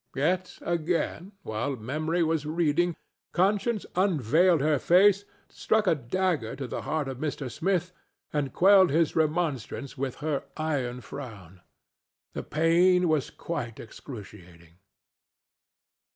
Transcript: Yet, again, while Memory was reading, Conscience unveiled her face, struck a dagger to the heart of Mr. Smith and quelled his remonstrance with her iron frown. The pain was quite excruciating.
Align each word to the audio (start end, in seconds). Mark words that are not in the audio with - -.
Yet, 0.15 0.57
again, 0.63 1.33
while 1.43 1.75
Memory 1.75 2.23
was 2.23 2.47
reading, 2.47 2.95
Conscience 3.33 3.85
unveiled 3.95 4.59
her 4.59 4.79
face, 4.79 5.25
struck 5.47 5.85
a 5.85 5.93
dagger 5.93 6.55
to 6.55 6.65
the 6.65 6.81
heart 6.81 7.07
of 7.07 7.19
Mr. 7.19 7.51
Smith 7.51 7.91
and 8.33 8.51
quelled 8.51 8.89
his 8.89 9.15
remonstrance 9.15 9.99
with 9.99 10.15
her 10.15 10.45
iron 10.57 11.01
frown. 11.01 11.61
The 12.33 12.41
pain 12.41 13.09
was 13.09 13.29
quite 13.29 13.79
excruciating. 13.79 14.79